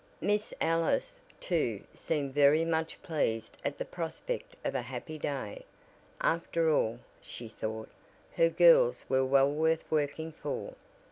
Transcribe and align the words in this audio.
Miss 0.19 0.51
Ellis, 0.59 1.19
too, 1.39 1.83
seemed 1.93 2.33
very 2.33 2.65
much 2.65 2.99
pleased 3.03 3.55
at 3.63 3.77
the 3.77 3.85
prospect 3.85 4.55
of 4.65 4.73
a 4.73 4.81
happy 4.81 5.19
day 5.19 5.63
"after 6.19 6.71
all," 6.73 6.97
she 7.21 7.47
thought, 7.47 7.87
"her 8.35 8.49
girls 8.49 9.05
were 9.09 9.23
well 9.23 9.51
worth 9.51 9.83
working 9.91 10.31
for." 10.31 10.73